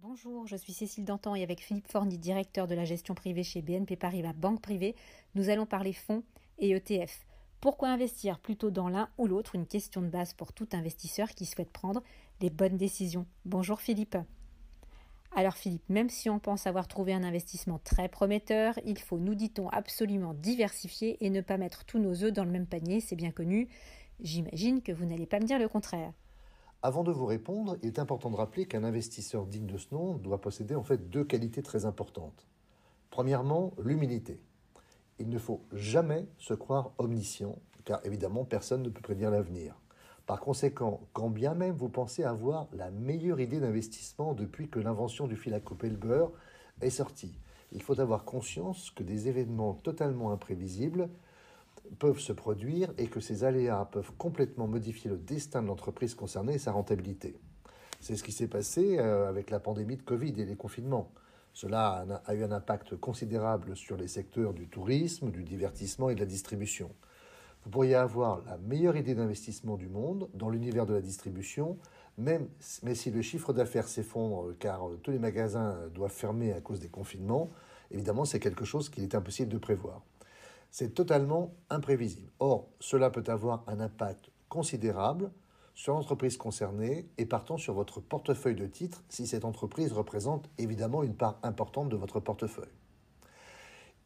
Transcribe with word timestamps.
Bonjour, 0.00 0.46
je 0.46 0.56
suis 0.56 0.72
Cécile 0.72 1.04
Dantan 1.04 1.34
et 1.34 1.42
avec 1.42 1.60
Philippe 1.60 1.88
Forny, 1.88 2.18
directeur 2.18 2.66
de 2.66 2.74
la 2.74 2.84
gestion 2.84 3.14
privée 3.14 3.42
chez 3.42 3.62
BNP 3.62 3.96
Paribas 3.96 4.32
Banque 4.32 4.60
Privée, 4.60 4.94
nous 5.34 5.48
allons 5.48 5.66
parler 5.66 5.92
fonds 5.92 6.22
et 6.58 6.70
ETF. 6.70 7.26
Pourquoi 7.60 7.88
investir 7.88 8.38
plutôt 8.38 8.70
dans 8.70 8.88
l'un 8.88 9.08
ou 9.18 9.26
l'autre? 9.26 9.54
Une 9.54 9.66
question 9.66 10.02
de 10.02 10.08
base 10.08 10.34
pour 10.34 10.52
tout 10.52 10.68
investisseur 10.72 11.28
qui 11.30 11.46
souhaite 11.46 11.70
prendre 11.70 12.02
les 12.40 12.50
bonnes 12.50 12.76
décisions. 12.76 13.26
Bonjour 13.44 13.80
Philippe. 13.80 14.16
Alors 15.32 15.56
Philippe, 15.56 15.88
même 15.88 16.10
si 16.10 16.28
on 16.28 16.38
pense 16.38 16.66
avoir 16.66 16.88
trouvé 16.88 17.12
un 17.12 17.22
investissement 17.22 17.78
très 17.78 18.08
prometteur, 18.08 18.78
il 18.84 18.98
faut, 18.98 19.18
nous 19.18 19.34
dit-on, 19.34 19.68
absolument 19.68 20.34
diversifier 20.34 21.24
et 21.24 21.30
ne 21.30 21.40
pas 21.40 21.56
mettre 21.56 21.84
tous 21.84 21.98
nos 21.98 22.24
œufs 22.24 22.32
dans 22.32 22.44
le 22.44 22.50
même 22.50 22.66
panier, 22.66 23.00
c'est 23.00 23.16
bien 23.16 23.30
connu. 23.30 23.68
J'imagine 24.20 24.82
que 24.82 24.92
vous 24.92 25.04
n'allez 25.04 25.26
pas 25.26 25.38
me 25.38 25.46
dire 25.46 25.58
le 25.58 25.68
contraire. 25.68 26.12
Avant 26.82 27.04
de 27.04 27.12
vous 27.12 27.26
répondre, 27.26 27.76
il 27.82 27.88
est 27.88 27.98
important 27.98 28.30
de 28.30 28.36
rappeler 28.36 28.64
qu'un 28.64 28.84
investisseur 28.84 29.44
digne 29.44 29.66
de 29.66 29.76
ce 29.76 29.92
nom 29.92 30.14
doit 30.14 30.40
posséder 30.40 30.74
en 30.74 30.82
fait 30.82 31.10
deux 31.10 31.24
qualités 31.24 31.62
très 31.62 31.84
importantes. 31.84 32.46
Premièrement, 33.10 33.74
l'humilité. 33.84 34.40
Il 35.18 35.28
ne 35.28 35.38
faut 35.38 35.60
jamais 35.74 36.26
se 36.38 36.54
croire 36.54 36.92
omniscient, 36.96 37.58
car 37.84 38.00
évidemment 38.06 38.46
personne 38.46 38.82
ne 38.82 38.88
peut 38.88 39.02
prédire 39.02 39.30
l'avenir. 39.30 39.78
Par 40.24 40.40
conséquent, 40.40 41.02
quand 41.12 41.28
bien 41.28 41.52
même 41.52 41.76
vous 41.76 41.90
pensez 41.90 42.24
avoir 42.24 42.66
la 42.72 42.90
meilleure 42.90 43.40
idée 43.40 43.60
d'investissement 43.60 44.32
depuis 44.32 44.70
que 44.70 44.78
l'invention 44.78 45.26
du 45.26 45.36
fil 45.36 45.52
à 45.52 45.60
couper 45.60 45.90
le 45.90 45.98
beurre 45.98 46.32
est 46.80 46.88
sortie, 46.88 47.38
il 47.72 47.82
faut 47.82 48.00
avoir 48.00 48.24
conscience 48.24 48.90
que 48.90 49.02
des 49.02 49.28
événements 49.28 49.74
totalement 49.74 50.32
imprévisibles 50.32 51.10
peuvent 51.98 52.20
se 52.20 52.32
produire 52.32 52.92
et 52.98 53.06
que 53.06 53.20
ces 53.20 53.44
aléas 53.44 53.86
peuvent 53.90 54.12
complètement 54.16 54.66
modifier 54.66 55.10
le 55.10 55.18
destin 55.18 55.62
de 55.62 55.66
l'entreprise 55.66 56.14
concernée 56.14 56.54
et 56.54 56.58
sa 56.58 56.72
rentabilité. 56.72 57.38
C'est 58.00 58.16
ce 58.16 58.24
qui 58.24 58.32
s'est 58.32 58.48
passé 58.48 58.98
euh, 58.98 59.28
avec 59.28 59.50
la 59.50 59.60
pandémie 59.60 59.96
de 59.96 60.02
Covid 60.02 60.34
et 60.38 60.44
les 60.44 60.56
confinements. 60.56 61.12
Cela 61.52 62.06
a 62.24 62.34
eu 62.34 62.44
un 62.44 62.52
impact 62.52 62.96
considérable 62.96 63.76
sur 63.76 63.96
les 63.96 64.08
secteurs 64.08 64.54
du 64.54 64.68
tourisme, 64.68 65.30
du 65.30 65.42
divertissement 65.42 66.08
et 66.08 66.14
de 66.14 66.20
la 66.20 66.26
distribution. 66.26 66.90
Vous 67.64 67.70
pourriez 67.70 67.96
avoir 67.96 68.42
la 68.46 68.56
meilleure 68.56 68.96
idée 68.96 69.14
d'investissement 69.14 69.76
du 69.76 69.88
monde 69.88 70.30
dans 70.32 70.48
l'univers 70.48 70.86
de 70.86 70.94
la 70.94 71.00
distribution, 71.00 71.76
même, 72.16 72.48
mais 72.82 72.94
si 72.94 73.10
le 73.10 73.20
chiffre 73.20 73.52
d'affaires 73.52 73.88
s'effondre 73.88 74.54
car 74.58 74.88
euh, 74.88 74.98
tous 75.02 75.10
les 75.10 75.18
magasins 75.18 75.76
doivent 75.92 76.12
fermer 76.12 76.52
à 76.52 76.60
cause 76.60 76.80
des 76.80 76.88
confinements, 76.88 77.50
évidemment 77.90 78.24
c'est 78.24 78.40
quelque 78.40 78.64
chose 78.64 78.88
qu'il 78.88 79.02
est 79.02 79.14
impossible 79.14 79.50
de 79.50 79.58
prévoir. 79.58 80.02
C'est 80.70 80.94
totalement 80.94 81.54
imprévisible. 81.68 82.30
Or, 82.38 82.68
cela 82.78 83.10
peut 83.10 83.24
avoir 83.26 83.64
un 83.66 83.80
impact 83.80 84.30
considérable 84.48 85.30
sur 85.74 85.94
l'entreprise 85.94 86.36
concernée 86.36 87.08
et 87.18 87.26
partant 87.26 87.56
sur 87.56 87.74
votre 87.74 88.00
portefeuille 88.00 88.54
de 88.54 88.66
titres 88.66 89.02
si 89.08 89.26
cette 89.26 89.44
entreprise 89.44 89.92
représente 89.92 90.48
évidemment 90.58 91.02
une 91.02 91.14
part 91.14 91.38
importante 91.42 91.88
de 91.88 91.96
votre 91.96 92.20
portefeuille. 92.20 92.68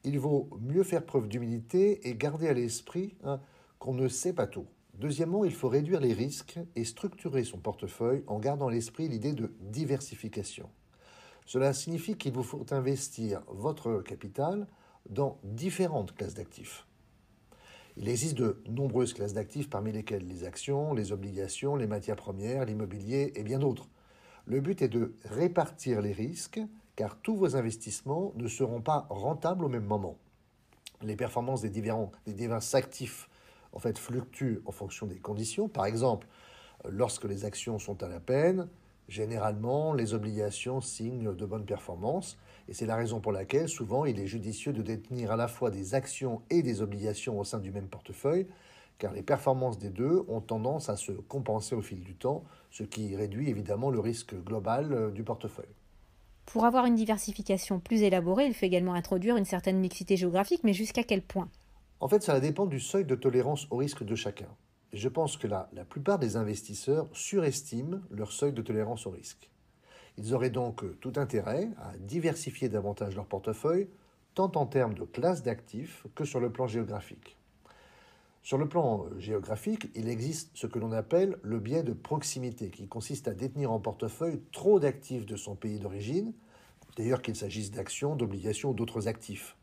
Il 0.04 0.18
vaut 0.18 0.48
mieux 0.60 0.84
faire 0.84 1.04
preuve 1.04 1.28
d'humilité 1.28 2.08
et 2.08 2.14
garder 2.14 2.48
à 2.48 2.52
l'esprit 2.52 3.16
hein, 3.24 3.40
qu'on 3.78 3.94
ne 3.94 4.08
sait 4.08 4.34
pas 4.34 4.46
tout. 4.46 4.66
Deuxièmement, 4.94 5.44
il 5.44 5.52
faut 5.52 5.68
réduire 5.68 6.00
les 6.00 6.12
risques 6.12 6.58
et 6.76 6.84
structurer 6.84 7.42
son 7.42 7.58
portefeuille 7.58 8.22
en 8.26 8.38
gardant 8.38 8.68
à 8.68 8.72
l'esprit 8.72 9.08
l'idée 9.08 9.32
de 9.32 9.52
diversification. 9.60 10.70
Cela 11.46 11.72
signifie 11.72 12.16
qu'il 12.16 12.32
vous 12.32 12.42
faut 12.42 12.64
investir 12.70 13.42
votre 13.48 14.00
capital 14.02 14.66
dans 15.08 15.38
différentes 15.42 16.14
classes 16.14 16.34
d'actifs. 16.34 16.86
Il 17.96 18.08
existe 18.08 18.36
de 18.36 18.62
nombreuses 18.68 19.14
classes 19.14 19.34
d'actifs 19.34 19.70
parmi 19.70 19.92
lesquelles 19.92 20.26
les 20.26 20.44
actions, 20.44 20.94
les 20.94 21.12
obligations, 21.12 21.76
les 21.76 21.86
matières 21.86 22.16
premières, 22.16 22.64
l'immobilier 22.64 23.32
et 23.36 23.44
bien 23.44 23.60
d'autres. 23.60 23.88
Le 24.46 24.60
but 24.60 24.82
est 24.82 24.88
de 24.88 25.14
répartir 25.24 26.02
les 26.02 26.12
risques 26.12 26.60
car 26.96 27.16
tous 27.16 27.36
vos 27.36 27.56
investissements 27.56 28.32
ne 28.36 28.48
seront 28.48 28.80
pas 28.80 29.06
rentables 29.10 29.64
au 29.64 29.68
même 29.68 29.84
moment. 29.84 30.16
Les 31.02 31.16
performances 31.16 31.60
des 31.60 31.70
divers, 31.70 31.98
actifs 32.74 33.28
en 33.72 33.78
fait, 33.78 33.98
fluctuent 33.98 34.60
en 34.66 34.72
fonction 34.72 35.06
des 35.06 35.18
conditions. 35.18 35.68
Par 35.68 35.86
exemple, 35.86 36.26
lorsque 36.88 37.24
les 37.24 37.44
actions 37.44 37.78
sont 37.78 38.02
à 38.02 38.08
la 38.08 38.20
peine, 38.20 38.68
Généralement, 39.08 39.92
les 39.92 40.14
obligations 40.14 40.80
signent 40.80 41.34
de 41.34 41.46
bonnes 41.46 41.66
performances, 41.66 42.38
et 42.68 42.72
c'est 42.72 42.86
la 42.86 42.96
raison 42.96 43.20
pour 43.20 43.32
laquelle 43.32 43.68
souvent 43.68 44.06
il 44.06 44.18
est 44.18 44.26
judicieux 44.26 44.72
de 44.72 44.82
détenir 44.82 45.30
à 45.30 45.36
la 45.36 45.48
fois 45.48 45.70
des 45.70 45.94
actions 45.94 46.40
et 46.48 46.62
des 46.62 46.80
obligations 46.80 47.38
au 47.38 47.44
sein 47.44 47.58
du 47.58 47.70
même 47.70 47.88
portefeuille, 47.88 48.46
car 48.98 49.12
les 49.12 49.22
performances 49.22 49.78
des 49.78 49.90
deux 49.90 50.24
ont 50.28 50.40
tendance 50.40 50.88
à 50.88 50.96
se 50.96 51.12
compenser 51.12 51.74
au 51.74 51.82
fil 51.82 52.00
du 52.00 52.14
temps, 52.14 52.44
ce 52.70 52.82
qui 52.82 53.14
réduit 53.14 53.50
évidemment 53.50 53.90
le 53.90 54.00
risque 54.00 54.34
global 54.42 54.92
euh, 54.92 55.10
du 55.10 55.22
portefeuille. 55.22 55.74
Pour 56.46 56.64
avoir 56.64 56.86
une 56.86 56.94
diversification 56.94 57.80
plus 57.80 58.02
élaborée, 58.02 58.46
il 58.46 58.54
faut 58.54 58.66
également 58.66 58.94
introduire 58.94 59.36
une 59.36 59.44
certaine 59.44 59.78
mixité 59.78 60.16
géographique, 60.16 60.60
mais 60.62 60.72
jusqu'à 60.72 61.02
quel 61.02 61.22
point? 61.22 61.48
En 62.00 62.08
fait, 62.08 62.22
cela 62.22 62.40
dépend 62.40 62.66
du 62.66 62.80
seuil 62.80 63.04
de 63.04 63.14
tolérance 63.14 63.66
au 63.70 63.76
risque 63.76 64.04
de 64.04 64.14
chacun 64.14 64.48
je 64.94 65.08
pense 65.08 65.36
que 65.36 65.46
la, 65.46 65.68
la 65.72 65.84
plupart 65.84 66.18
des 66.18 66.36
investisseurs 66.36 67.08
surestiment 67.12 68.00
leur 68.10 68.32
seuil 68.32 68.52
de 68.52 68.62
tolérance 68.62 69.06
au 69.06 69.10
risque. 69.10 69.50
Ils 70.16 70.34
auraient 70.34 70.50
donc 70.50 70.84
tout 71.00 71.12
intérêt 71.16 71.70
à 71.78 71.96
diversifier 71.98 72.68
davantage 72.68 73.16
leur 73.16 73.26
portefeuille, 73.26 73.88
tant 74.34 74.52
en 74.54 74.66
termes 74.66 74.94
de 74.94 75.04
classe 75.04 75.42
d'actifs 75.42 76.06
que 76.14 76.24
sur 76.24 76.40
le 76.40 76.50
plan 76.50 76.66
géographique. 76.66 77.36
Sur 78.42 78.58
le 78.58 78.68
plan 78.68 79.06
géographique, 79.18 79.88
il 79.94 80.08
existe 80.08 80.50
ce 80.54 80.66
que 80.66 80.78
l'on 80.78 80.92
appelle 80.92 81.38
le 81.42 81.58
biais 81.58 81.82
de 81.82 81.94
proximité, 81.94 82.68
qui 82.68 82.86
consiste 82.88 83.26
à 83.26 83.32
détenir 83.32 83.72
en 83.72 83.80
portefeuille 83.80 84.42
trop 84.52 84.78
d'actifs 84.78 85.24
de 85.24 85.36
son 85.36 85.56
pays 85.56 85.78
d'origine, 85.78 86.34
d'ailleurs 86.96 87.22
qu'il 87.22 87.36
s'agisse 87.36 87.70
d'actions, 87.70 88.16
d'obligations 88.16 88.70
ou 88.70 88.74
d'autres 88.74 89.08
actifs. 89.08 89.56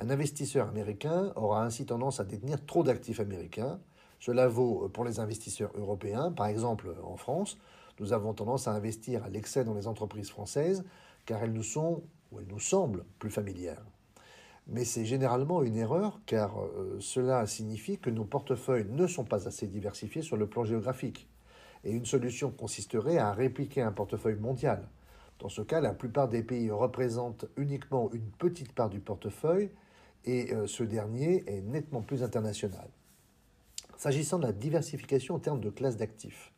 Un 0.00 0.10
investisseur 0.10 0.68
américain 0.68 1.32
aura 1.36 1.64
ainsi 1.64 1.86
tendance 1.86 2.18
à 2.18 2.24
détenir 2.24 2.64
trop 2.66 2.82
d'actifs 2.82 3.20
américains, 3.20 3.78
cela 4.20 4.48
vaut 4.48 4.88
pour 4.88 5.04
les 5.04 5.20
investisseurs 5.20 5.70
européens. 5.74 6.32
Par 6.32 6.46
exemple, 6.46 6.94
en 7.04 7.16
France, 7.16 7.58
nous 8.00 8.12
avons 8.12 8.34
tendance 8.34 8.68
à 8.68 8.72
investir 8.72 9.24
à 9.24 9.28
l'excès 9.28 9.64
dans 9.64 9.74
les 9.74 9.86
entreprises 9.86 10.30
françaises 10.30 10.84
car 11.26 11.42
elles 11.42 11.52
nous 11.52 11.62
sont, 11.62 12.02
ou 12.32 12.40
elles 12.40 12.48
nous 12.48 12.60
semblent, 12.60 13.04
plus 13.18 13.30
familières. 13.30 13.82
Mais 14.66 14.84
c'est 14.84 15.06
généralement 15.06 15.62
une 15.62 15.76
erreur 15.76 16.20
car 16.26 16.60
euh, 16.60 16.98
cela 17.00 17.46
signifie 17.46 17.98
que 17.98 18.10
nos 18.10 18.24
portefeuilles 18.24 18.86
ne 18.90 19.06
sont 19.06 19.24
pas 19.24 19.48
assez 19.48 19.66
diversifiés 19.66 20.22
sur 20.22 20.36
le 20.36 20.46
plan 20.46 20.64
géographique. 20.64 21.28
Et 21.84 21.92
une 21.92 22.06
solution 22.06 22.50
consisterait 22.50 23.18
à 23.18 23.32
répliquer 23.32 23.82
un 23.82 23.92
portefeuille 23.92 24.38
mondial. 24.38 24.86
Dans 25.38 25.48
ce 25.48 25.62
cas, 25.62 25.80
la 25.80 25.94
plupart 25.94 26.28
des 26.28 26.42
pays 26.42 26.70
représentent 26.70 27.46
uniquement 27.56 28.10
une 28.12 28.30
petite 28.30 28.72
part 28.72 28.90
du 28.90 29.00
portefeuille 29.00 29.70
et 30.24 30.52
euh, 30.52 30.66
ce 30.66 30.82
dernier 30.82 31.44
est 31.46 31.62
nettement 31.62 32.02
plus 32.02 32.22
international. 32.22 32.88
S'agissant 33.98 34.38
de 34.38 34.46
la 34.46 34.52
diversification 34.52 35.34
en 35.34 35.38
termes 35.40 35.60
de 35.60 35.70
classes 35.70 35.96
d'actifs, 35.96 36.52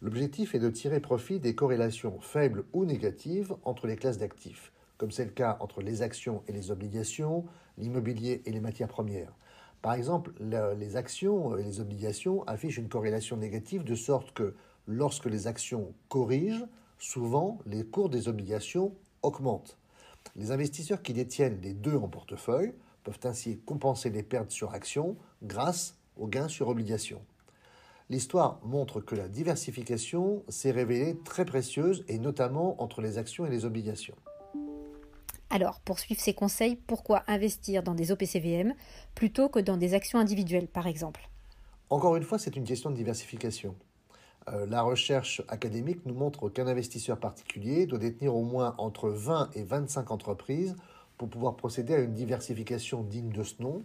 l'objectif 0.00 0.54
est 0.54 0.58
de 0.58 0.70
tirer 0.70 0.98
profit 0.98 1.40
des 1.40 1.54
corrélations 1.54 2.18
faibles 2.22 2.64
ou 2.72 2.86
négatives 2.86 3.54
entre 3.64 3.86
les 3.86 3.96
classes 3.96 4.16
d'actifs, 4.16 4.72
comme 4.96 5.10
c'est 5.10 5.26
le 5.26 5.30
cas 5.30 5.58
entre 5.60 5.82
les 5.82 6.00
actions 6.00 6.42
et 6.48 6.52
les 6.52 6.70
obligations, 6.70 7.44
l'immobilier 7.76 8.40
et 8.46 8.50
les 8.50 8.60
matières 8.60 8.88
premières. 8.88 9.34
Par 9.82 9.92
exemple, 9.92 10.32
les 10.40 10.96
actions 10.96 11.54
et 11.58 11.62
les 11.62 11.80
obligations 11.80 12.44
affichent 12.44 12.78
une 12.78 12.88
corrélation 12.88 13.36
négative 13.36 13.84
de 13.84 13.94
sorte 13.94 14.32
que 14.32 14.54
lorsque 14.86 15.26
les 15.26 15.48
actions 15.48 15.92
corrigent, 16.08 16.64
souvent 16.98 17.58
les 17.66 17.84
cours 17.84 18.08
des 18.08 18.26
obligations 18.26 18.94
augmentent. 19.20 19.76
Les 20.34 20.50
investisseurs 20.50 21.02
qui 21.02 21.12
détiennent 21.12 21.60
les 21.60 21.74
deux 21.74 21.96
en 21.96 22.08
portefeuille 22.08 22.72
peuvent 23.04 23.20
ainsi 23.24 23.58
compenser 23.66 24.08
les 24.08 24.22
pertes 24.22 24.50
sur 24.50 24.72
actions 24.72 25.14
grâce 25.42 25.98
au 26.18 26.26
gain 26.26 26.48
sur 26.48 26.68
obligation. 26.68 27.20
L'histoire 28.10 28.58
montre 28.64 29.00
que 29.00 29.14
la 29.14 29.28
diversification 29.28 30.42
s'est 30.48 30.70
révélée 30.70 31.18
très 31.24 31.44
précieuse, 31.44 32.04
et 32.08 32.18
notamment 32.18 32.80
entre 32.82 33.02
les 33.02 33.18
actions 33.18 33.44
et 33.44 33.50
les 33.50 33.64
obligations. 33.64 34.16
Alors, 35.50 35.80
pour 35.80 35.98
suivre 35.98 36.20
ces 36.20 36.34
conseils, 36.34 36.76
pourquoi 36.76 37.22
investir 37.26 37.82
dans 37.82 37.94
des 37.94 38.12
OPCVM 38.12 38.74
plutôt 39.14 39.48
que 39.48 39.58
dans 39.58 39.76
des 39.76 39.94
actions 39.94 40.18
individuelles, 40.18 40.68
par 40.68 40.86
exemple? 40.86 41.28
Encore 41.90 42.16
une 42.16 42.22
fois, 42.22 42.38
c'est 42.38 42.56
une 42.56 42.64
question 42.64 42.90
de 42.90 42.96
diversification. 42.96 43.74
Euh, 44.48 44.66
la 44.66 44.82
recherche 44.82 45.42
académique 45.48 46.04
nous 46.06 46.14
montre 46.14 46.48
qu'un 46.48 46.66
investisseur 46.66 47.18
particulier 47.18 47.86
doit 47.86 47.98
détenir 47.98 48.34
au 48.34 48.42
moins 48.42 48.74
entre 48.78 49.08
20 49.08 49.50
et 49.54 49.62
25 49.62 50.10
entreprises 50.10 50.76
pour 51.16 51.28
pouvoir 51.28 51.56
procéder 51.56 51.94
à 51.94 51.98
une 51.98 52.14
diversification 52.14 53.02
digne 53.02 53.30
de 53.30 53.42
ce 53.42 53.62
nom, 53.62 53.84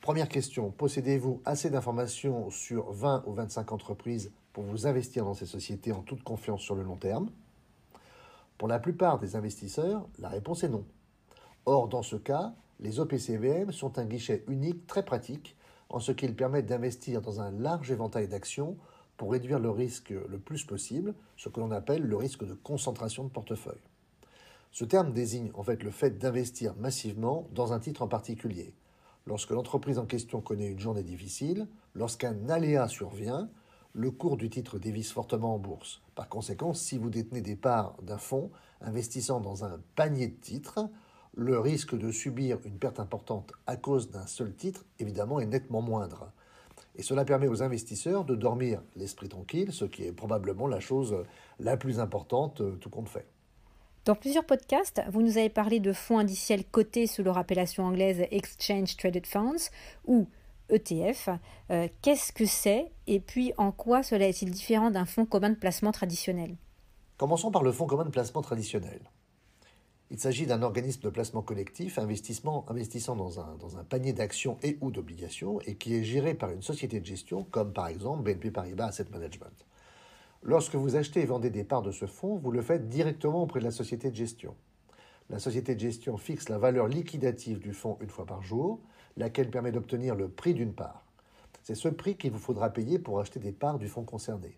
Première 0.00 0.28
question, 0.28 0.70
possédez-vous 0.70 1.42
assez 1.44 1.70
d'informations 1.70 2.50
sur 2.50 2.92
20 2.92 3.24
ou 3.26 3.32
25 3.32 3.72
entreprises 3.72 4.30
pour 4.52 4.62
vous 4.64 4.86
investir 4.86 5.24
dans 5.24 5.34
ces 5.34 5.44
sociétés 5.44 5.92
en 5.92 6.02
toute 6.02 6.22
confiance 6.22 6.62
sur 6.62 6.76
le 6.76 6.82
long 6.82 6.96
terme? 6.96 7.30
Pour 8.58 8.68
la 8.68 8.78
plupart 8.78 9.18
des 9.18 9.36
investisseurs, 9.36 10.08
la 10.18 10.28
réponse 10.28 10.62
est 10.64 10.68
non. 10.68 10.84
Or, 11.66 11.88
dans 11.88 12.02
ce 12.02 12.16
cas, 12.16 12.54
les 12.80 13.00
OPCVM 13.00 13.72
sont 13.72 13.98
un 13.98 14.04
guichet 14.04 14.44
unique 14.48 14.86
très 14.86 15.04
pratique 15.04 15.56
en 15.90 15.98
ce 15.98 16.12
qu'ils 16.12 16.36
permettent 16.36 16.66
d'investir 16.66 17.20
dans 17.20 17.40
un 17.40 17.50
large 17.50 17.90
éventail 17.90 18.28
d'actions 18.28 18.76
pour 19.16 19.32
réduire 19.32 19.58
le 19.58 19.70
risque 19.70 20.10
le 20.10 20.38
plus 20.38 20.64
possible, 20.64 21.14
ce 21.36 21.48
que 21.48 21.60
l'on 21.60 21.72
appelle 21.72 22.02
le 22.02 22.16
risque 22.16 22.46
de 22.46 22.54
concentration 22.54 23.24
de 23.24 23.30
portefeuille. 23.30 23.82
Ce 24.70 24.84
terme 24.84 25.12
désigne 25.12 25.50
en 25.54 25.64
fait 25.64 25.82
le 25.82 25.90
fait 25.90 26.18
d'investir 26.18 26.74
massivement 26.76 27.48
dans 27.52 27.72
un 27.72 27.80
titre 27.80 28.02
en 28.02 28.08
particulier. 28.08 28.72
Lorsque 29.26 29.50
l'entreprise 29.50 29.98
en 29.98 30.06
question 30.06 30.40
connaît 30.40 30.68
une 30.68 30.80
journée 30.80 31.02
difficile, 31.02 31.68
lorsqu'un 31.94 32.48
aléa 32.48 32.88
survient, 32.88 33.50
le 33.92 34.10
cours 34.10 34.36
du 34.36 34.48
titre 34.48 34.78
dévisse 34.78 35.12
fortement 35.12 35.54
en 35.54 35.58
bourse. 35.58 36.00
Par 36.14 36.28
conséquent, 36.28 36.72
si 36.72 36.98
vous 36.98 37.10
détenez 37.10 37.40
des 37.40 37.56
parts 37.56 37.96
d'un 38.02 38.18
fonds 38.18 38.50
investissant 38.80 39.40
dans 39.40 39.64
un 39.64 39.80
panier 39.96 40.28
de 40.28 40.40
titres, 40.40 40.88
le 41.34 41.58
risque 41.58 41.96
de 41.96 42.10
subir 42.10 42.58
une 42.64 42.78
perte 42.78 43.00
importante 43.00 43.52
à 43.66 43.76
cause 43.76 44.10
d'un 44.10 44.26
seul 44.26 44.54
titre, 44.54 44.84
évidemment, 44.98 45.40
est 45.40 45.46
nettement 45.46 45.82
moindre. 45.82 46.32
Et 46.96 47.02
cela 47.02 47.24
permet 47.24 47.46
aux 47.48 47.62
investisseurs 47.62 48.24
de 48.24 48.34
dormir 48.34 48.82
l'esprit 48.96 49.28
tranquille, 49.28 49.72
ce 49.72 49.84
qui 49.84 50.04
est 50.04 50.12
probablement 50.12 50.66
la 50.66 50.80
chose 50.80 51.16
la 51.60 51.76
plus 51.76 52.00
importante, 52.00 52.60
euh, 52.60 52.76
tout 52.76 52.90
compte 52.90 53.08
fait. 53.08 53.26
Dans 54.04 54.14
plusieurs 54.14 54.44
podcasts, 54.44 55.02
vous 55.10 55.22
nous 55.22 55.36
avez 55.36 55.50
parlé 55.50 55.80
de 55.80 55.92
fonds 55.92 56.18
indiciels 56.18 56.64
cotés 56.64 57.06
sous 57.06 57.22
leur 57.22 57.36
appellation 57.36 57.84
anglaise 57.84 58.24
Exchange 58.30 58.96
Traded 58.96 59.26
Funds 59.26 59.70
ou 60.06 60.28
ETF. 60.70 61.30
Euh, 61.70 61.88
qu'est-ce 62.02 62.32
que 62.32 62.46
c'est 62.46 62.90
et 63.06 63.20
puis 63.20 63.52
en 63.56 63.72
quoi 63.72 64.02
cela 64.02 64.28
est-il 64.28 64.50
différent 64.50 64.90
d'un 64.90 65.04
fonds 65.04 65.26
commun 65.26 65.50
de 65.50 65.56
placement 65.56 65.92
traditionnel? 65.92 66.56
Commençons 67.16 67.50
par 67.50 67.62
le 67.62 67.72
fonds 67.72 67.86
commun 67.86 68.04
de 68.04 68.10
placement 68.10 68.42
traditionnel. 68.42 69.00
Il 70.10 70.18
s'agit 70.18 70.46
d'un 70.46 70.62
organisme 70.62 71.02
de 71.02 71.10
placement 71.10 71.42
collectif 71.42 71.98
investissant 71.98 73.14
dans 73.14 73.38
un 73.78 73.84
panier 73.84 74.14
d'actions 74.14 74.56
et 74.62 74.78
ou 74.80 74.90
d'obligations 74.90 75.60
et 75.66 75.74
qui 75.74 75.94
est 75.94 76.04
géré 76.04 76.32
par 76.32 76.50
une 76.50 76.62
société 76.62 76.98
de 76.98 77.04
gestion 77.04 77.44
comme 77.50 77.74
par 77.74 77.88
exemple 77.88 78.22
BNP 78.22 78.50
Paribas 78.50 78.86
Asset 78.86 79.06
Management. 79.10 79.66
Lorsque 80.42 80.76
vous 80.76 80.94
achetez 80.94 81.22
et 81.22 81.26
vendez 81.26 81.50
des 81.50 81.64
parts 81.64 81.82
de 81.82 81.90
ce 81.90 82.06
fonds, 82.06 82.36
vous 82.36 82.52
le 82.52 82.62
faites 82.62 82.88
directement 82.88 83.42
auprès 83.42 83.58
de 83.58 83.64
la 83.64 83.72
société 83.72 84.10
de 84.10 84.16
gestion. 84.16 84.54
La 85.30 85.38
société 85.40 85.74
de 85.74 85.80
gestion 85.80 86.16
fixe 86.16 86.48
la 86.48 86.58
valeur 86.58 86.86
liquidative 86.86 87.58
du 87.58 87.74
fonds 87.74 87.98
une 88.00 88.08
fois 88.08 88.24
par 88.24 88.42
jour, 88.42 88.80
laquelle 89.16 89.50
permet 89.50 89.72
d'obtenir 89.72 90.14
le 90.14 90.28
prix 90.28 90.54
d'une 90.54 90.72
part. 90.72 91.04
C'est 91.64 91.74
ce 91.74 91.88
prix 91.88 92.16
qu'il 92.16 92.30
vous 92.30 92.38
faudra 92.38 92.70
payer 92.70 92.98
pour 92.98 93.20
acheter 93.20 93.40
des 93.40 93.52
parts 93.52 93.78
du 93.78 93.88
fonds 93.88 94.04
concerné. 94.04 94.56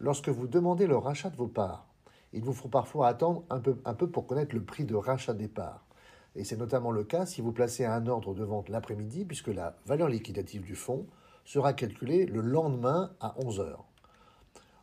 Lorsque 0.00 0.28
vous 0.28 0.46
demandez 0.46 0.86
le 0.86 0.96
rachat 0.96 1.30
de 1.30 1.36
vos 1.36 1.46
parts, 1.46 1.86
il 2.32 2.42
vous 2.42 2.52
faut 2.52 2.68
parfois 2.68 3.08
attendre 3.08 3.44
un 3.50 3.60
peu, 3.94 4.10
pour 4.10 4.26
connaître 4.26 4.54
le 4.54 4.62
prix 4.62 4.84
de 4.84 4.94
rachat 4.94 5.32
des 5.32 5.48
parts. 5.48 5.86
Et 6.34 6.44
c'est 6.44 6.58
notamment 6.58 6.90
le 6.90 7.04
cas 7.04 7.24
si 7.24 7.40
vous 7.40 7.52
placez 7.52 7.84
un 7.84 8.06
ordre 8.06 8.34
de 8.34 8.44
vente 8.44 8.68
l'après-midi, 8.68 9.24
puisque 9.24 9.48
la 9.48 9.78
valeur 9.86 10.08
liquidative 10.08 10.62
du 10.62 10.74
fonds 10.74 11.06
sera 11.44 11.72
calculée 11.72 12.26
le 12.26 12.42
lendemain 12.42 13.12
à 13.20 13.34
11 13.38 13.60
heures. 13.60 13.87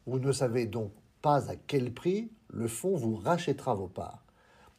Vous 0.05 0.19
ne 0.19 0.31
savez 0.31 0.65
donc 0.67 0.91
pas 1.21 1.49
à 1.49 1.55
quel 1.55 1.93
prix 1.93 2.31
le 2.49 2.67
fonds 2.67 2.95
vous 2.95 3.15
rachètera 3.15 3.73
vos 3.73 3.87
parts. 3.87 4.23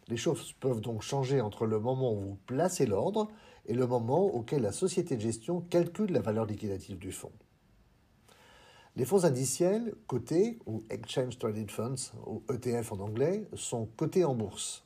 Les 0.09 0.17
choses 0.17 0.53
peuvent 0.61 0.81
donc 0.81 1.03
changer 1.03 1.41
entre 1.41 1.67
le 1.67 1.81
moment 1.81 2.13
où 2.13 2.21
vous 2.21 2.39
placez 2.47 2.87
l'ordre 2.87 3.29
et 3.67 3.75
le 3.75 3.87
moment 3.87 4.25
auquel 4.25 4.63
la 4.63 4.73
société 4.73 5.17
de 5.17 5.21
gestion 5.23 5.61
calcule 5.61 6.13
la 6.13 6.21
valeur 6.21 6.47
liquidative 6.47 6.99
du 6.99 7.11
fonds. 7.11 7.33
Les 8.95 9.05
fonds 9.05 9.25
indiciels 9.25 9.95
cotés, 10.07 10.59
ou 10.65 10.85
Exchange 10.89 11.39
Traded 11.39 11.71
Funds, 11.71 12.13
ou 12.27 12.43
ETF 12.51 12.93
en 12.93 13.01
anglais, 13.01 13.47
sont 13.55 13.87
cotés 13.97 14.25
en 14.25 14.35
bourse. 14.35 14.85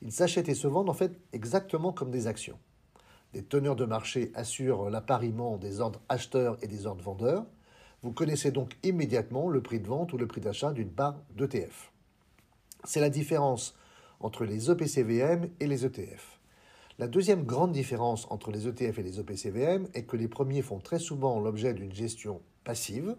Ils 0.00 0.12
s'achètent 0.12 0.48
et 0.48 0.54
se 0.54 0.66
vendent 0.66 0.88
en 0.88 0.94
fait 0.94 1.18
exactement 1.32 1.92
comme 1.92 2.10
des 2.10 2.26
actions. 2.26 2.58
Des 3.34 3.42
teneurs 3.42 3.76
de 3.76 3.84
marché 3.84 4.30
assurent 4.34 4.88
l'appariement 4.88 5.58
des 5.58 5.80
ordres 5.80 6.00
acheteurs 6.08 6.56
et 6.62 6.68
des 6.68 6.86
ordres 6.86 7.02
vendeurs. 7.02 7.44
Vous 8.04 8.12
connaissez 8.12 8.50
donc 8.50 8.76
immédiatement 8.82 9.48
le 9.48 9.62
prix 9.62 9.80
de 9.80 9.86
vente 9.86 10.12
ou 10.12 10.18
le 10.18 10.26
prix 10.26 10.42
d'achat 10.42 10.72
d'une 10.72 10.90
part 10.90 11.16
d'ETF. 11.36 11.90
C'est 12.84 13.00
la 13.00 13.08
différence 13.08 13.74
entre 14.20 14.44
les 14.44 14.70
EPCVM 14.70 15.48
et 15.58 15.66
les 15.66 15.86
ETF. 15.86 16.38
La 16.98 17.08
deuxième 17.08 17.44
grande 17.44 17.72
différence 17.72 18.26
entre 18.28 18.50
les 18.50 18.68
ETF 18.68 18.98
et 18.98 19.02
les 19.02 19.20
EPCVM 19.20 19.88
est 19.94 20.02
que 20.02 20.18
les 20.18 20.28
premiers 20.28 20.60
font 20.60 20.80
très 20.80 20.98
souvent 20.98 21.40
l'objet 21.40 21.72
d'une 21.72 21.94
gestion 21.94 22.42
passive. 22.62 23.16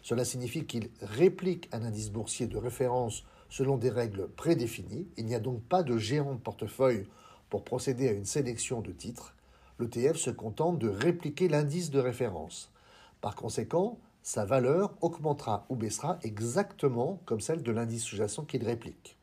Cela 0.00 0.24
signifie 0.24 0.64
qu'ils 0.64 0.88
répliquent 1.02 1.68
un 1.72 1.82
indice 1.82 2.10
boursier 2.10 2.46
de 2.46 2.56
référence 2.56 3.24
selon 3.50 3.76
des 3.76 3.90
règles 3.90 4.26
prédéfinies. 4.26 5.06
Il 5.18 5.26
n'y 5.26 5.34
a 5.34 5.38
donc 5.38 5.62
pas 5.64 5.82
de 5.82 5.98
gérant 5.98 6.32
de 6.32 6.40
portefeuille 6.40 7.06
pour 7.50 7.62
procéder 7.62 8.08
à 8.08 8.12
une 8.12 8.24
sélection 8.24 8.80
de 8.80 8.90
titres. 8.90 9.36
L'ETF 9.78 10.16
se 10.16 10.30
contente 10.30 10.78
de 10.78 10.88
répliquer 10.88 11.48
l'indice 11.48 11.90
de 11.90 11.98
référence. 11.98 12.72
Par 13.22 13.36
conséquent, 13.36 13.98
sa 14.22 14.44
valeur 14.44 14.94
augmentera 15.00 15.64
ou 15.68 15.76
baissera 15.76 16.18
exactement 16.22 17.20
comme 17.24 17.40
celle 17.40 17.62
de 17.62 17.72
l'indice 17.72 18.02
sous-jacent 18.02 18.44
qu'il 18.44 18.64
réplique. 18.64 19.16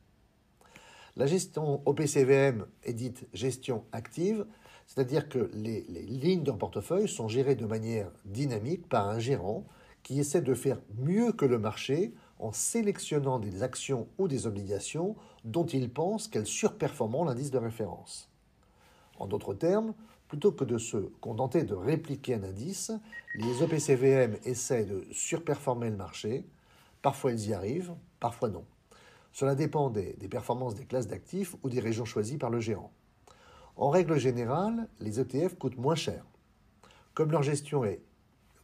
La 1.16 1.26
gestion 1.26 1.82
OPCVM 1.84 2.66
est 2.82 2.94
dite 2.94 3.28
gestion 3.34 3.84
active, 3.92 4.46
c'est-à-dire 4.86 5.28
que 5.28 5.50
les, 5.52 5.82
lignes 5.82 6.42
d'un 6.42 6.56
portefeuille 6.56 7.08
sont 7.08 7.28
gérées 7.28 7.56
de 7.56 7.66
manière 7.66 8.10
dynamique 8.24 8.88
par 8.88 9.06
un 9.06 9.18
gérant 9.18 9.66
qui 10.02 10.18
essaie 10.18 10.40
de 10.40 10.54
faire 10.54 10.80
mieux 10.98 11.32
que 11.32 11.44
le 11.44 11.58
marché 11.58 12.14
en 12.38 12.52
sélectionnant 12.52 13.38
des 13.38 13.62
actions 13.62 14.08
ou 14.16 14.28
des 14.28 14.46
obligations 14.46 15.14
dont 15.44 15.66
il 15.66 15.90
pense 15.90 16.26
qu'elles 16.26 16.46
surperformeront 16.46 17.24
l'indice 17.24 17.50
de 17.50 17.58
référence. 17.58 18.30
En 19.18 19.26
d'autres 19.26 19.52
termes, 19.52 19.92
plutôt 20.30 20.52
que 20.52 20.62
de 20.62 20.78
se 20.78 20.96
contenter 21.20 21.64
de 21.64 21.74
répliquer 21.74 22.34
un 22.34 22.44
indice, 22.44 22.92
les 23.34 23.62
OPCVM 23.62 24.36
essaient 24.44 24.84
de 24.84 25.04
surperformer 25.10 25.90
le 25.90 25.96
marché. 25.96 26.46
Parfois 27.02 27.32
ils 27.32 27.48
y 27.48 27.52
arrivent, 27.52 27.92
parfois 28.20 28.48
non. 28.48 28.64
Cela 29.32 29.56
dépend 29.56 29.90
des, 29.90 30.14
performances 30.30 30.76
des 30.76 30.84
classes 30.84 31.08
d'actifs 31.08 31.56
ou 31.64 31.68
des 31.68 31.80
régions 31.80 32.04
choisies 32.04 32.38
par 32.38 32.48
le 32.48 32.60
gérant. 32.60 32.92
En 33.74 33.90
règle 33.90 34.18
générale, 34.18 34.86
les 35.00 35.18
ETF 35.18 35.58
coûtent 35.58 35.78
moins 35.78 35.96
cher. 35.96 36.24
Comme 37.14 37.32
leur 37.32 37.42
gestion 37.42 37.84
est 37.84 38.00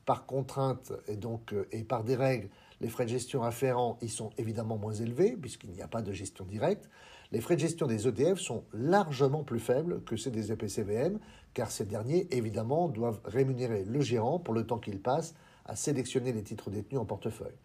par 0.05 0.25
contrainte 0.25 0.93
et 1.09 1.17
donc 1.17 1.53
euh, 1.53 1.67
et 1.73 1.83
par 1.83 2.05
des 2.05 2.15
règles, 2.15 2.49
les 2.81 2.89
frais 2.89 3.07
de 3.07 3.11
gestion 3.11 3.43
afférents 3.43 3.99
y 4.01 4.09
sont 4.09 4.31
évidemment 4.39 4.79
moins 4.79 4.95
élevés 4.95 5.37
puisqu'il 5.37 5.71
n'y 5.71 5.83
a 5.83 5.89
pas 5.89 6.03
de 6.03 6.13
gestion 6.13 6.45
directe. 6.45 6.89
Les 7.33 7.41
frais 7.41 7.57
de 7.57 7.61
gestion 7.61 7.87
des 7.87 8.07
ETF 8.07 8.39
sont 8.39 8.65
largement 8.73 9.43
plus 9.43 9.59
faibles 9.59 10.03
que 10.05 10.17
ceux 10.17 10.31
des 10.31 10.53
EPCVM 10.53 11.19
car 11.55 11.71
ces 11.71 11.85
derniers 11.85 12.29
évidemment 12.31 12.89
doivent 12.89 13.21
rémunérer 13.25 13.85
le 13.85 14.01
gérant 14.01 14.39
pour 14.39 14.55
le 14.55 14.67
temps 14.67 14.79
qu'il 14.79 15.01
passe 15.01 15.35
à 15.65 15.75
sélectionner 15.75 16.33
les 16.33 16.43
titres 16.43 16.71
détenus 16.71 17.01
en 17.01 17.05
portefeuille. 17.05 17.57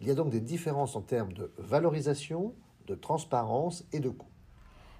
Il 0.00 0.06
y 0.06 0.10
a 0.10 0.14
donc 0.14 0.30
des 0.30 0.40
différences 0.40 0.96
en 0.96 1.00
termes 1.00 1.32
de 1.32 1.50
valorisation, 1.56 2.54
de 2.86 2.94
transparence 2.94 3.84
et 3.92 4.00
de 4.00 4.10
coût. 4.10 4.28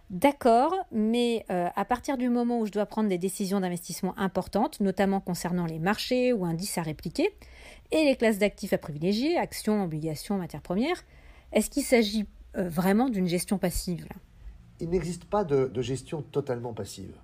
D'accord, 0.09 0.73
mais 0.93 1.45
euh, 1.51 1.69
à 1.75 1.85
partir 1.85 2.17
du 2.17 2.29
moment 2.29 2.61
où 2.61 2.67
je 2.67 2.71
dois 2.71 2.87
prendre 2.87 3.09
des 3.09 3.19
décisions 3.19 3.59
d'investissement 3.59 4.17
importantes, 4.17 4.79
notamment 4.79 5.21
concernant 5.21 5.67
les 5.67 5.81
marchés 5.81 6.33
ou 6.33 6.45
indices 6.45 6.79
à 6.79 6.83
répliquer, 6.83 7.29
et 7.91 8.05
les 8.05 8.15
classes 8.15 8.39
d'actifs 8.39 8.73
à 8.73 8.79
privilégier, 8.79 9.37
actions, 9.37 9.83
obligations, 9.83 10.39
matières 10.39 10.63
premières, 10.63 11.03
est-ce 11.53 11.69
qu'il 11.71 11.83
s'agit 11.83 12.27
euh, 12.57 12.69
vraiment 12.69 13.09
d'une 13.09 13.27
gestion 13.27 13.59
passive 13.59 14.09
Il 14.81 14.91
n'existe 14.91 15.25
pas 15.25 15.45
de, 15.45 15.67
de 15.67 15.83
gestion 15.83 16.23
totalement 16.23 16.73
passive. 16.73 17.15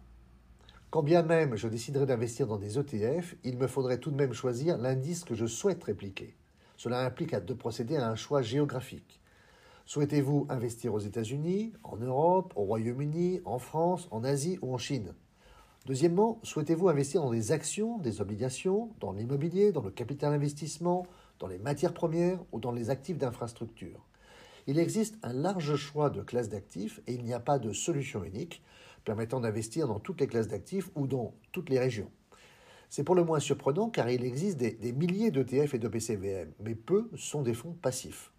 Quand 0.90 1.02
bien 1.02 1.22
même 1.22 1.56
je 1.56 1.68
déciderais 1.68 2.06
d'investir 2.06 2.46
dans 2.46 2.58
des 2.58 2.78
ETF, 2.78 3.36
il 3.44 3.56
me 3.56 3.66
faudrait 3.66 3.98
tout 3.98 4.10
de 4.10 4.16
même 4.16 4.34
choisir 4.34 4.76
l'indice 4.76 5.24
que 5.24 5.34
je 5.34 5.46
souhaite 5.46 5.82
répliquer. 5.84 6.34
Cela 6.76 7.06
implique 7.06 7.34
de 7.34 7.54
procéder 7.54 7.96
à 7.96 8.08
un 8.08 8.14
choix 8.14 8.42
géographique. 8.42 9.20
Souhaitez-vous 9.86 10.46
investir 10.48 10.94
aux 10.94 10.98
États-Unis, 10.98 11.72
en 11.82 11.96
Europe, 11.96 12.52
au 12.56 12.64
Royaume-Uni, 12.64 13.40
en 13.44 13.58
France, 13.58 14.08
en 14.10 14.24
Asie 14.24 14.58
ou 14.62 14.74
en 14.74 14.78
Chine? 14.78 15.14
Deuxièmement, 15.86 16.40
souhaitez-vous 16.44 16.88
investir 16.88 17.22
dans 17.22 17.32
des 17.32 17.52
actions, 17.52 17.98
des 17.98 18.20
obligations, 18.20 18.90
dans 19.00 19.12
l'immobilier, 19.12 19.72
dans 19.72 19.82
le 19.82 19.90
capital 19.90 20.32
investissement, 20.32 21.06
dans 21.40 21.48
les 21.48 21.58
matières 21.58 21.94
premières 21.94 22.38
ou 22.52 22.60
dans 22.60 22.70
les 22.70 22.90
actifs 22.90 23.18
d'infrastructure? 23.18 24.06
Il 24.66 24.78
existe 24.78 25.16
un 25.22 25.32
large 25.32 25.74
choix 25.76 26.08
de 26.10 26.22
classes 26.22 26.48
d'actifs 26.48 27.00
et 27.06 27.14
il 27.14 27.24
n'y 27.24 27.32
a 27.32 27.40
pas 27.40 27.58
de 27.58 27.72
solution 27.72 28.22
unique 28.22 28.62
permettant 29.04 29.40
d'investir 29.40 29.88
dans 29.88 29.98
toutes 29.98 30.20
les 30.20 30.28
classes 30.28 30.48
d'actifs 30.48 30.90
ou 30.94 31.06
dans 31.06 31.34
toutes 31.50 31.68
les 31.68 31.80
régions. 31.80 32.10
C'est 32.88 33.04
pour 33.04 33.14
le 33.14 33.24
moins 33.24 33.40
surprenant 33.40 33.88
car 33.88 34.10
il 34.10 34.24
existe 34.24 34.58
des, 34.58 34.92
milliers 34.92 35.30
d'ETF 35.30 35.74
et 35.74 35.78
de 35.78 35.88
PCVM, 35.88 36.52
mais 36.60 36.74
peu 36.74 37.10
sont 37.16 37.42
des 37.42 37.54
fonds 37.54 37.72
passifs. 37.72 38.32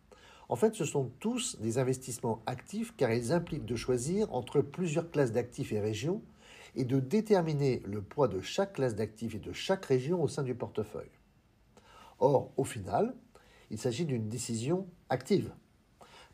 En 0.47 0.55
fait, 0.55 0.75
ce 0.75 0.85
sont 0.85 1.11
tous 1.19 1.59
des 1.59 1.77
investissements 1.79 2.43
actifs 2.45 2.93
car 2.95 3.11
ils 3.11 3.31
impliquent 3.33 3.65
de 3.65 3.75
choisir 3.75 4.31
entre 4.33 4.61
plusieurs 4.61 5.09
classes 5.09 5.31
d'actifs 5.31 5.73
et 5.73 5.79
régions 5.79 6.21
et 6.75 6.85
de 6.85 6.99
déterminer 6.99 7.81
le 7.85 8.01
poids 8.01 8.27
de 8.27 8.41
chaque 8.41 8.73
classe 8.73 8.95
d'actifs 8.95 9.35
et 9.35 9.39
de 9.39 9.53
chaque 9.53 9.85
région 9.85 10.21
au 10.21 10.27
sein 10.27 10.43
du 10.43 10.55
portefeuille. 10.55 11.11
Or, 12.19 12.51
au 12.55 12.63
final, 12.63 13.15
il 13.71 13.77
s'agit 13.77 14.05
d'une 14.05 14.29
décision 14.29 14.87
active. 15.09 15.51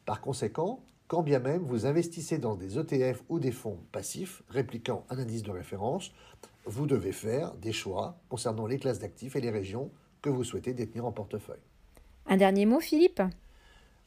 Par 0.09 0.21
conséquent, 0.21 0.83
quand 1.07 1.21
bien 1.21 1.37
même 1.37 1.61
vous 1.61 1.85
investissez 1.85 2.39
dans 2.39 2.55
des 2.55 2.79
ETF 2.79 3.21
ou 3.29 3.37
des 3.37 3.51
fonds 3.51 3.77
passifs 3.91 4.41
répliquant 4.49 5.05
un 5.11 5.19
indice 5.19 5.43
de 5.43 5.51
référence, 5.51 6.13
vous 6.65 6.87
devez 6.87 7.11
faire 7.11 7.53
des 7.53 7.71
choix 7.71 8.17
concernant 8.27 8.65
les 8.65 8.79
classes 8.79 8.97
d'actifs 8.97 9.35
et 9.35 9.39
les 9.39 9.51
régions 9.51 9.91
que 10.23 10.31
vous 10.31 10.43
souhaitez 10.43 10.73
détenir 10.73 11.05
en 11.05 11.11
portefeuille. 11.11 11.61
Un 12.25 12.37
dernier 12.37 12.65
mot, 12.65 12.79
Philippe? 12.79 13.21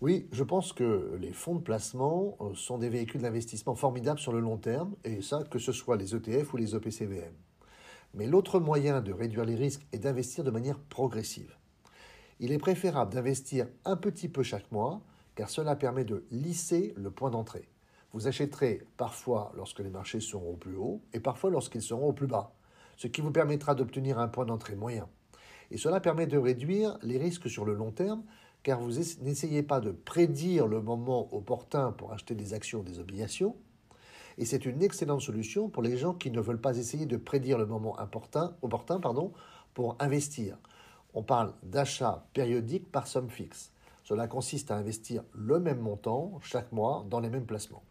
Oui, 0.01 0.27
je 0.33 0.43
pense 0.43 0.73
que 0.73 1.17
les 1.21 1.33
fonds 1.33 1.55
de 1.55 1.63
placement 1.63 2.37
euh, 2.41 2.53
sont 2.55 2.79
des 2.79 2.89
véhicules 2.89 3.23
d'investissement 3.23 3.77
formidables 3.77 4.19
sur 4.19 4.33
le 4.33 4.41
long 4.41 4.57
terme, 4.57 4.97
et 5.05 5.23
ça, 5.23 5.45
que 5.49 5.61
ce 5.61 5.71
soit 5.71 5.97
les 5.97 6.17
ETF 6.17 6.53
ou 6.53 6.57
les 6.57 6.75
OPCVM. 6.75 7.33
Mais 8.15 8.27
l'autre 8.27 8.59
moyen 8.59 9.03
de 9.03 9.13
réduire 9.13 9.45
les 9.45 9.55
risques 9.55 9.87
est 9.93 10.01
d'investir 10.01 10.43
de 10.43 10.51
manière 10.51 10.81
progressive. 10.81 11.55
Il 12.41 12.51
est 12.51 12.59
préférable 12.59 13.15
d'investir 13.15 13.69
un 13.85 13.95
petit 13.95 14.29
peu 14.29 14.43
chaque 14.43 14.73
mois, 14.73 15.01
car 15.35 15.51
cela 15.51 15.77
permet 15.77 16.05
de 16.05 16.25
lisser 16.31 16.95
le 16.97 17.11
point 17.11 17.31
d'entrée. 17.31 17.69
Vous 18.13 18.27
achèterez 18.27 18.83
parfois 18.97 19.53
lorsque 19.57 19.81
les 19.81 19.91
marchés 19.91 20.21
seront 20.21 20.53
au 20.53 20.57
plus 20.57 20.77
haut 20.77 21.01
et 21.13 21.21
parfois 21.21 21.51
lorsqu'ils 21.51 21.83
seront 21.83 22.09
au 22.09 22.13
plus 22.13 22.27
bas, 22.27 22.55
ce 22.97 23.07
qui 23.07 23.21
vous 23.21 23.31
permettra 23.31 23.75
d'obtenir 23.75 24.19
un 24.19 24.29
point 24.29 24.45
d'entrée 24.45 24.77
moyen. 24.77 25.09
Et 25.71 25.79
cela 25.79 26.01
permet 26.01 26.27
de 26.27 26.37
réduire 26.37 26.99
les 27.03 27.19
risques 27.19 27.49
sur 27.49 27.65
le 27.65 27.75
long 27.75 27.91
terme 27.91 28.23
car 28.63 28.81
vous 28.81 28.93
n'essayez 29.23 29.63
pas 29.63 29.81
de 29.81 29.91
prédire 29.91 30.67
le 30.67 30.81
moment 30.81 31.35
opportun 31.35 31.93
pour 31.93 32.13
acheter 32.13 32.35
des 32.35 32.55
actions 32.55 32.81
ou 32.81 32.85
des 32.85 33.01
obligations, 33.01 33.57
et 34.39 34.45
c'est 34.45 34.65
une 34.65 34.83
excellente 34.83 35.21
solution 35.21 35.69
pour 35.69 35.83
les 35.83 35.97
gens 35.97 36.15
qui 36.15 36.31
ne 36.31 36.41
veulent 36.41 36.61
pas 36.61 36.77
essayer 36.77 37.07
de 37.07 37.17
prédire 37.17 37.59
le 37.59 37.67
moment 37.67 37.97
opportun, 38.01 38.55
pour 39.75 39.97
investir. 40.01 40.59
On 41.15 41.23
parle 41.23 41.55
d'achat 41.63 42.27
périodique 42.33 42.91
par 42.91 43.07
somme 43.07 43.31
fixe. 43.31 43.72
Cela 44.13 44.29
consiste 44.29 44.71
à 44.71 44.77
investir 44.77 45.25
le 45.33 45.59
même 45.59 45.79
montant 45.79 46.39
chaque 46.43 46.71
mois 46.71 47.07
dans 47.09 47.19
les 47.19 47.31
mêmes 47.31 47.47
placements. 47.47 47.83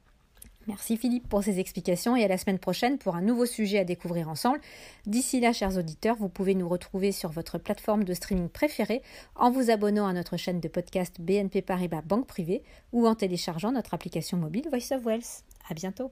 Merci 0.68 0.96
Philippe 0.96 1.28
pour 1.28 1.44
ces 1.44 1.60
explications 1.60 2.16
et 2.16 2.24
à 2.24 2.28
la 2.28 2.38
semaine 2.38 2.60
prochaine 2.60 3.00
pour 3.00 3.16
un 3.16 3.24
nouveau 3.24 3.48
sujet 3.48 3.80
à 3.80 3.86
découvrir 3.86 4.30
ensemble. 4.30 4.62
D'ici 5.08 5.40
là, 5.40 5.51
chers 5.51 5.75
auditeurs, 5.80 6.16
vous 6.18 6.30
pouvez 6.30 6.54
nous 6.54 6.70
retrouver 6.70 7.12
sur 7.12 7.32
votre 7.32 7.58
plateforme 7.58 8.04
de 8.04 8.13
streaming 8.13 8.50
préférée 8.50 9.01
en 9.34 9.50
vous 9.50 9.72
abonnant 9.72 10.06
à 10.06 10.13
notre 10.13 10.38
chaîne 10.38 10.60
de 10.60 10.68
podcast 10.68 11.20
BNP 11.20 11.63
Paribas 11.63 12.04
Banque 12.04 12.28
Privée 12.28 12.62
ou 12.92 13.08
en 13.08 13.16
téléchargeant 13.16 13.72
notre 13.72 13.96
application 13.96 14.38
mobile 14.38 14.70
Voice 14.70 14.96
of 14.96 15.04
Wealth. 15.04 15.44
À 15.68 15.74
bientôt. 15.74 16.12